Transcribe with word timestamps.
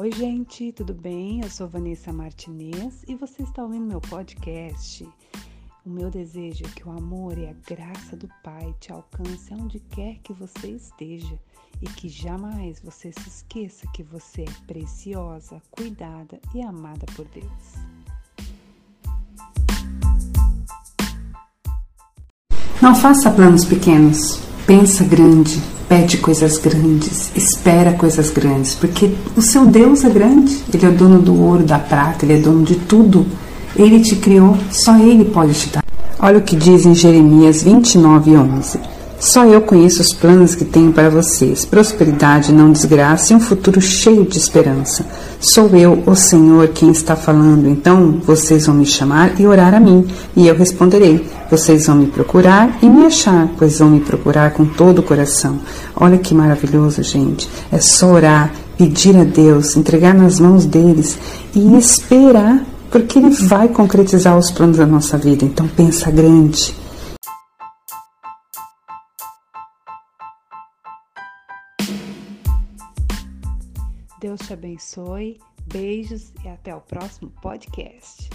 Oi, 0.00 0.10
gente, 0.12 0.72
tudo 0.72 0.94
bem? 0.94 1.42
Eu 1.42 1.50
sou 1.50 1.68
Vanessa 1.68 2.10
Martinez 2.10 3.04
e 3.06 3.14
você 3.14 3.42
está 3.42 3.62
ouvindo 3.62 3.84
meu 3.84 4.00
podcast. 4.00 5.06
O 5.84 5.90
meu 5.90 6.08
desejo 6.08 6.64
é 6.64 6.68
que 6.70 6.88
o 6.88 6.90
amor 6.90 7.36
e 7.36 7.46
a 7.46 7.52
graça 7.68 8.16
do 8.16 8.26
Pai 8.42 8.74
te 8.80 8.90
alcance 8.90 9.52
aonde 9.52 9.78
quer 9.78 10.16
que 10.22 10.32
você 10.32 10.68
esteja 10.68 11.38
e 11.82 11.84
que 11.84 12.08
jamais 12.08 12.80
você 12.80 13.12
se 13.12 13.28
esqueça 13.28 13.86
que 13.92 14.02
você 14.02 14.44
é 14.44 14.66
preciosa, 14.66 15.60
cuidada 15.70 16.40
e 16.54 16.62
amada 16.62 17.04
por 17.14 17.26
Deus. 17.26 17.74
Não 22.80 22.94
faça 22.94 23.30
planos 23.30 23.66
pequenos, 23.66 24.40
pensa 24.66 25.04
grande 25.04 25.60
pede 25.90 26.18
coisas 26.18 26.56
grandes, 26.56 27.32
espera 27.34 27.94
coisas 27.94 28.30
grandes, 28.30 28.76
porque 28.76 29.10
o 29.36 29.42
seu 29.42 29.66
Deus 29.66 30.04
é 30.04 30.08
grande, 30.08 30.62
Ele 30.72 30.86
é 30.86 30.88
o 30.88 30.92
dono 30.92 31.20
do 31.20 31.34
ouro, 31.42 31.64
da 31.64 31.80
prata, 31.80 32.24
Ele 32.24 32.34
é 32.34 32.36
dono 32.36 32.62
de 32.62 32.76
tudo. 32.76 33.26
Ele 33.74 33.98
te 33.98 34.14
criou, 34.14 34.56
só 34.70 34.96
Ele 34.96 35.24
pode 35.24 35.52
te 35.52 35.68
dar. 35.68 35.84
Olha 36.20 36.38
o 36.38 36.42
que 36.42 36.54
diz 36.54 36.86
em 36.86 36.94
Jeremias 36.94 37.64
29, 37.64 38.36
11. 38.36 38.78
Só 39.20 39.44
eu 39.44 39.60
conheço 39.60 40.00
os 40.00 40.14
planos 40.14 40.54
que 40.54 40.64
tenho 40.64 40.92
para 40.94 41.10
vocês: 41.10 41.66
prosperidade, 41.66 42.54
não 42.54 42.72
desgraça 42.72 43.32
e 43.32 43.36
um 43.36 43.40
futuro 43.40 43.78
cheio 43.78 44.24
de 44.24 44.38
esperança. 44.38 45.04
Sou 45.38 45.68
eu, 45.76 46.02
o 46.06 46.14
Senhor, 46.14 46.68
quem 46.68 46.90
está 46.90 47.14
falando. 47.14 47.68
Então 47.68 48.18
vocês 48.24 48.64
vão 48.64 48.74
me 48.74 48.86
chamar 48.86 49.38
e 49.38 49.46
orar 49.46 49.74
a 49.74 49.80
mim, 49.80 50.06
e 50.34 50.48
eu 50.48 50.56
responderei. 50.56 51.28
Vocês 51.50 51.86
vão 51.86 51.96
me 51.96 52.06
procurar 52.06 52.78
e 52.80 52.88
me 52.88 53.04
achar, 53.04 53.46
pois 53.58 53.78
vão 53.78 53.90
me 53.90 54.00
procurar 54.00 54.52
com 54.52 54.64
todo 54.64 55.00
o 55.00 55.02
coração. 55.02 55.58
Olha 55.94 56.16
que 56.16 56.34
maravilhoso, 56.34 57.02
gente. 57.02 57.46
É 57.70 57.78
só 57.78 58.12
orar, 58.12 58.50
pedir 58.78 59.18
a 59.18 59.24
Deus, 59.24 59.76
entregar 59.76 60.14
nas 60.14 60.40
mãos 60.40 60.64
deles 60.64 61.18
e 61.54 61.76
esperar, 61.76 62.64
porque 62.90 63.18
Ele 63.18 63.30
vai 63.46 63.68
concretizar 63.68 64.38
os 64.38 64.50
planos 64.50 64.78
da 64.78 64.86
nossa 64.86 65.18
vida. 65.18 65.44
Então 65.44 65.68
pensa 65.68 66.10
grande. 66.10 66.74
Deus 74.20 74.40
te 74.40 74.52
abençoe, 74.52 75.40
beijos 75.72 76.30
e 76.44 76.48
até 76.48 76.74
o 76.76 76.80
próximo 76.82 77.30
podcast. 77.40 78.28